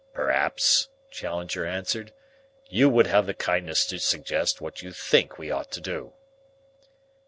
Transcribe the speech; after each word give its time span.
"Perhaps," 0.13 0.89
Challenger 1.11 1.63
answered, 1.63 2.11
"you 2.67 2.89
would 2.89 3.05
have 3.05 3.27
the 3.27 3.35
kindness 3.35 3.85
to 3.85 3.99
suggest 3.99 4.59
what 4.59 4.81
you 4.81 4.91
think 4.91 5.37
we 5.37 5.51
ought 5.51 5.69
to 5.73 5.79
do." 5.79 6.13